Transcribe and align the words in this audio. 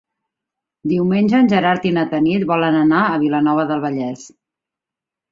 Diumenge 0.91 1.35
en 1.39 1.49
Gerard 1.51 1.85
i 1.89 1.91
na 1.97 2.05
Tanit 2.13 2.45
volen 2.51 2.77
anar 2.79 3.01
a 3.09 3.19
Vilanova 3.25 3.67
del 3.73 3.83
Vallès. 3.85 4.25